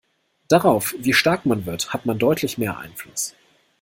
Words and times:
Darauf, 0.47 0.95
wie 0.97 1.13
stark 1.13 1.45
man 1.45 1.67
wird, 1.67 1.93
hat 1.93 2.07
man 2.07 2.17
deutlich 2.17 2.57
mehr 2.57 2.79
Einfluss. 2.79 3.35